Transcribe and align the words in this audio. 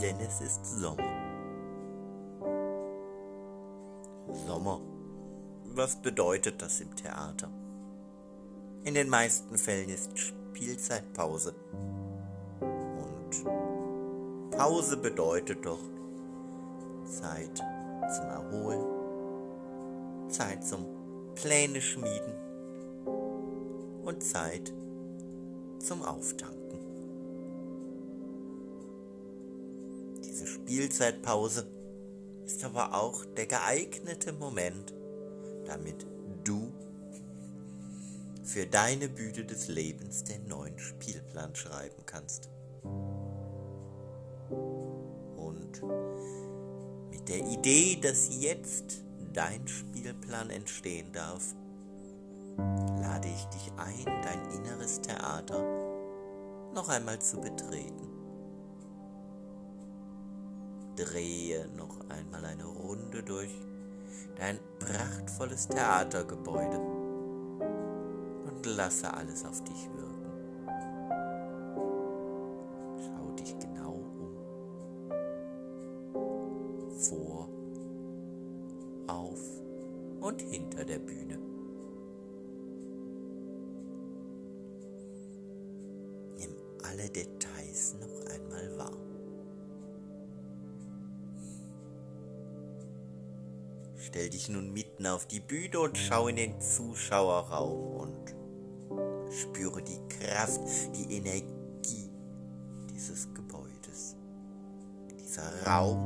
Denn 0.00 0.20
es 0.20 0.40
ist 0.40 0.64
Sommer. 0.66 1.02
Sommer. 4.46 4.80
Was 5.74 5.96
bedeutet 5.96 6.60
das 6.60 6.80
im 6.80 6.94
Theater? 6.94 7.48
In 8.84 8.94
den 8.94 9.08
meisten 9.08 9.56
Fällen 9.56 9.88
ist 9.88 10.18
Spielzeitpause. 10.18 11.54
Und 12.60 13.44
Pause 14.50 14.96
bedeutet 14.96 15.64
doch 15.64 15.80
Zeit 17.06 17.56
zum 17.56 18.24
Erholen, 18.26 18.84
Zeit 20.28 20.64
zum 20.64 21.03
Pläne 21.34 21.80
schmieden 21.80 22.34
und 24.04 24.22
Zeit 24.22 24.72
zum 25.78 26.02
Auftanken. 26.02 26.78
Diese 30.24 30.46
Spielzeitpause 30.46 31.66
ist 32.44 32.64
aber 32.64 32.94
auch 32.94 33.24
der 33.24 33.46
geeignete 33.46 34.32
Moment, 34.32 34.94
damit 35.66 36.06
du 36.44 36.72
für 38.42 38.66
deine 38.66 39.08
Bühne 39.08 39.44
des 39.44 39.68
Lebens 39.68 40.24
den 40.24 40.46
neuen 40.48 40.78
Spielplan 40.78 41.54
schreiben 41.54 42.02
kannst. 42.06 42.50
Und 45.36 45.82
mit 47.10 47.28
der 47.28 47.46
Idee, 47.46 47.98
dass 48.00 48.28
jetzt 48.38 49.03
dein 49.34 49.66
Spielplan 49.66 50.48
entstehen 50.48 51.12
darf, 51.12 51.54
lade 52.56 53.28
ich 53.28 53.44
dich 53.46 53.72
ein, 53.76 54.22
dein 54.22 54.50
inneres 54.52 55.00
Theater 55.00 55.62
noch 56.72 56.88
einmal 56.88 57.20
zu 57.20 57.40
betreten. 57.40 58.08
Drehe 60.96 61.68
noch 61.76 62.08
einmal 62.08 62.44
eine 62.44 62.64
Runde 62.64 63.22
durch 63.22 63.52
dein 64.36 64.58
prachtvolles 64.78 65.68
Theatergebäude 65.68 66.78
und 68.46 68.66
lasse 68.66 69.12
alles 69.12 69.44
auf 69.44 69.62
dich 69.64 69.88
wirken. 69.96 70.13
Und 80.24 80.40
hinter 80.40 80.86
der 80.86 80.98
Bühne. 80.98 81.38
Nimm 86.38 86.56
alle 86.82 87.10
Details 87.10 87.94
noch 88.00 88.32
einmal 88.32 88.78
wahr. 88.78 88.96
Stell 93.96 94.30
dich 94.30 94.48
nun 94.48 94.72
mitten 94.72 95.06
auf 95.06 95.26
die 95.26 95.40
Bühne 95.40 95.80
und 95.80 95.98
schau 95.98 96.28
in 96.28 96.36
den 96.36 96.58
Zuschauerraum 96.58 97.96
und 97.96 98.34
spüre 99.30 99.82
die 99.82 100.00
Kraft, 100.08 100.62
die 100.96 101.16
Energie 101.16 102.08
dieses 102.90 103.28
Gebäudes. 103.34 104.16
Dieser 105.18 105.66
Raum, 105.66 105.98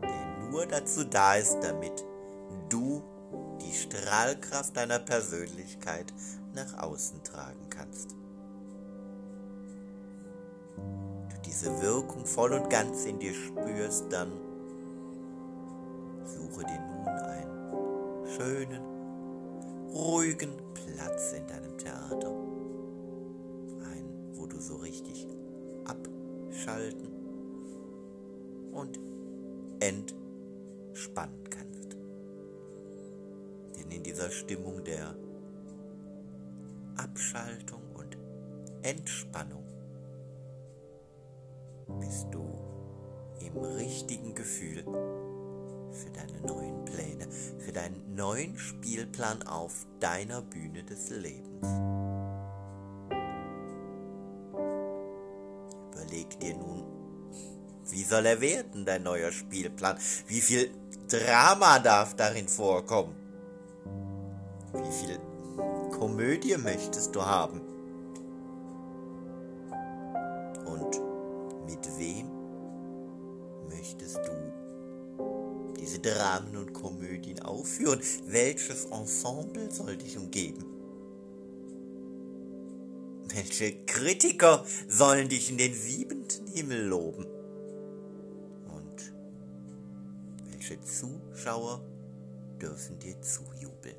der 0.00 0.48
nur 0.50 0.64
dazu 0.64 1.04
da 1.04 1.34
ist, 1.34 1.60
damit 1.60 2.04
du 2.72 3.02
die 3.60 3.72
Strahlkraft 3.72 4.76
deiner 4.76 4.98
Persönlichkeit 4.98 6.12
nach 6.54 6.78
außen 6.78 7.22
tragen 7.22 7.68
kannst. 7.68 8.16
Du 11.28 11.36
diese 11.44 11.82
Wirkung 11.82 12.24
voll 12.24 12.52
und 12.54 12.70
ganz 12.70 13.04
in 13.04 13.18
dir 13.18 13.34
spürst, 13.34 14.10
dann 14.10 14.32
suche 16.24 16.64
dir 16.64 16.80
nun 16.80 17.08
einen 17.08 18.26
schönen, 18.36 18.82
ruhigen 19.90 20.52
Platz 20.72 21.32
in 21.32 21.46
deinem 21.46 21.76
Theater. 21.76 22.28
Einen, 23.90 24.30
wo 24.32 24.46
du 24.46 24.58
so 24.58 24.76
richtig 24.76 25.26
abschalten 25.84 27.08
und 28.72 28.98
entspannen 29.80 31.44
kannst. 31.50 31.71
In 33.94 34.02
dieser 34.02 34.30
Stimmung 34.30 34.82
der 34.84 35.14
Abschaltung 36.96 37.82
und 37.94 38.16
Entspannung 38.82 39.64
bist 42.00 42.26
du 42.30 42.42
im 43.40 43.58
richtigen 43.58 44.34
Gefühl 44.34 44.82
für 45.92 46.10
deine 46.10 46.40
neuen 46.46 46.84
Pläne, 46.86 47.30
für 47.58 47.72
deinen 47.72 48.14
neuen 48.14 48.58
Spielplan 48.58 49.42
auf 49.42 49.86
deiner 50.00 50.40
Bühne 50.40 50.84
des 50.84 51.10
Lebens. 51.10 51.68
Überleg 55.92 56.40
dir 56.40 56.56
nun, 56.56 56.82
wie 57.90 58.04
soll 58.04 58.24
er 58.24 58.40
werden, 58.40 58.86
dein 58.86 59.02
neuer 59.02 59.32
Spielplan? 59.32 59.98
Wie 60.26 60.40
viel 60.40 60.70
Drama 61.08 61.78
darf 61.78 62.16
darin 62.16 62.48
vorkommen? 62.48 63.21
Wie 64.74 64.90
viel 64.90 65.18
Komödie 65.90 66.56
möchtest 66.56 67.14
du 67.14 67.22
haben? 67.22 67.60
Und 70.64 71.00
mit 71.66 71.86
wem 71.98 72.26
möchtest 73.68 74.16
du 74.16 75.74
diese 75.78 75.98
Dramen 75.98 76.56
und 76.56 76.72
Komödien 76.72 77.40
aufführen? 77.40 78.00
Welches 78.26 78.86
Ensemble 78.86 79.70
soll 79.70 79.96
dich 79.98 80.16
umgeben? 80.16 80.64
Welche 83.34 83.84
Kritiker 83.84 84.64
sollen 84.88 85.28
dich 85.28 85.50
in 85.50 85.58
den 85.58 85.74
siebenten 85.74 86.46
Himmel 86.46 86.86
loben? 86.86 87.26
Und 88.68 89.12
welche 90.50 90.80
Zuschauer 90.80 91.82
dürfen 92.60 92.98
dir 92.98 93.20
zujubeln? 93.20 93.96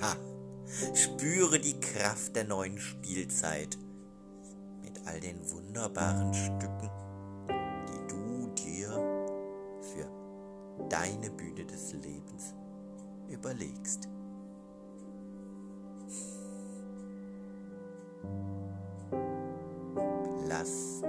Ja, 0.00 0.16
spüre 0.94 1.58
die 1.58 1.78
Kraft 1.80 2.36
der 2.36 2.44
neuen 2.44 2.78
Spielzeit 2.78 3.76
mit 4.82 5.00
all 5.06 5.20
den 5.20 5.38
wunderbaren 5.50 6.32
Stücken, 6.32 6.90
die 7.88 8.06
du 8.08 8.48
dir 8.54 8.90
für 9.80 10.08
deine 10.88 11.30
Bühne 11.30 11.64
des 11.64 11.92
Lebens 11.92 12.54
überlegst. 13.28 14.08
Lass 20.48 21.02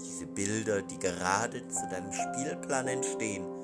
diese 0.00 0.26
Bilder, 0.26 0.82
die 0.82 0.98
gerade 0.98 1.66
zu 1.68 1.88
deinem 1.88 2.12
Spielplan 2.12 2.88
entstehen, 2.88 3.57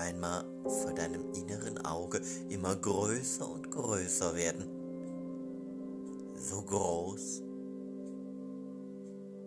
einmal 0.00 0.44
vor 0.64 0.92
deinem 0.94 1.32
inneren 1.34 1.78
Auge 1.84 2.20
immer 2.48 2.74
größer 2.74 3.48
und 3.48 3.70
größer 3.70 4.34
werden. 4.34 4.68
So 6.36 6.62
groß, 6.62 7.42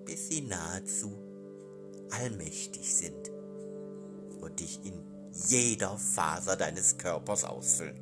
bis 0.05 0.29
sie 0.29 0.41
nahezu 0.41 1.11
allmächtig 2.11 2.93
sind 2.95 3.31
und 4.41 4.59
dich 4.59 4.79
in 4.85 4.93
jeder 5.47 5.97
Faser 5.97 6.55
deines 6.55 6.97
Körpers 6.97 7.43
ausfüllen. 7.43 7.99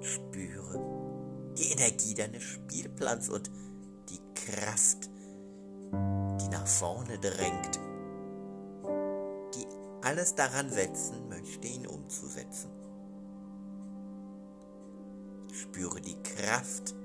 Spüre 0.00 1.52
die 1.58 1.72
Energie 1.72 2.14
deines 2.14 2.42
Spielplans 2.42 3.28
und 3.28 3.50
die 4.08 4.20
Kraft, 4.34 5.10
nach 6.66 6.72
vorne 6.72 7.16
drängt, 7.18 7.78
die 9.54 9.66
alles 10.02 10.34
daran 10.34 10.68
setzen 10.68 11.28
möchte, 11.28 11.68
ihn 11.68 11.86
umzusetzen. 11.86 12.70
Spüre 15.52 16.00
die 16.00 16.20
Kraft, 16.24 16.96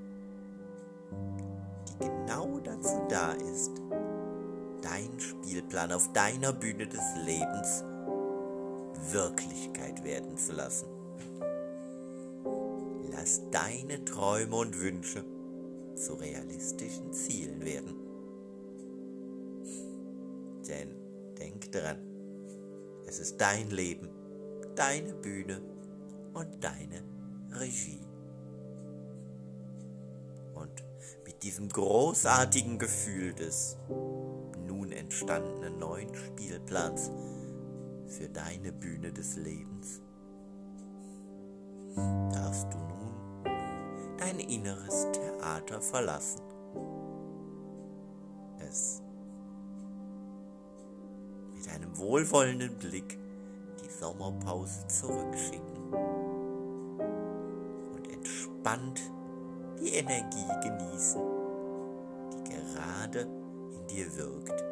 die 1.88 2.04
genau 2.04 2.58
dazu 2.58 3.06
da 3.08 3.32
ist, 3.34 3.70
deinen 4.82 5.20
Spielplan 5.20 5.92
auf 5.92 6.12
deiner 6.12 6.52
Bühne 6.52 6.88
des 6.88 7.04
Lebens 7.24 7.84
Wirklichkeit 9.12 10.02
werden 10.02 10.36
zu 10.36 10.54
lassen. 10.54 10.88
Lass 13.12 13.42
deine 13.52 14.04
Träume 14.04 14.56
und 14.56 14.80
Wünsche 14.80 15.24
zu 15.94 16.14
realistischen 16.14 17.12
Zielen 17.12 17.64
werden. 17.64 18.11
Denn 20.68 20.94
denk 21.38 21.70
dran, 21.72 21.98
es 23.06 23.18
ist 23.18 23.40
dein 23.40 23.70
Leben, 23.70 24.08
deine 24.74 25.14
Bühne 25.14 25.60
und 26.34 26.62
deine 26.62 27.02
Regie. 27.52 28.00
Und 30.54 30.84
mit 31.26 31.42
diesem 31.42 31.68
großartigen 31.68 32.78
Gefühl 32.78 33.34
des 33.34 33.76
nun 34.66 34.92
entstandenen 34.92 35.78
neuen 35.78 36.14
Spielplans 36.14 37.10
für 38.06 38.28
deine 38.28 38.72
Bühne 38.72 39.12
des 39.12 39.36
Lebens 39.36 40.00
darfst 42.32 42.72
du 42.72 42.78
nun 42.78 43.14
dein 44.18 44.38
inneres 44.40 45.08
Theater 45.12 45.80
verlassen. 45.80 46.40
Es 48.58 49.02
mit 51.62 51.72
einem 51.72 51.96
wohlwollenden 51.96 52.74
Blick 52.76 53.18
die 53.84 53.88
Sommerpause 53.88 54.86
zurückschicken 54.88 55.92
und 57.94 58.12
entspannt 58.12 59.00
die 59.80 59.94
Energie 59.94 60.48
genießen, 60.62 61.22
die 62.32 62.44
gerade 62.50 63.20
in 63.20 63.86
dir 63.86 64.16
wirkt, 64.16 64.64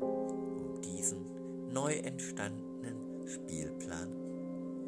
um 0.00 0.80
diesen 0.82 1.26
neu 1.72 1.92
entstandenen 1.94 3.28
Spielplan 3.28 4.08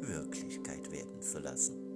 Wirklichkeit 0.01 0.91
werden 0.91 1.21
zu 1.21 1.39
lassen. 1.39 1.92